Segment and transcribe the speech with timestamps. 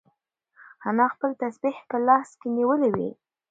[0.87, 3.09] انا خپل تسبیح په لاس کې نیولې وه.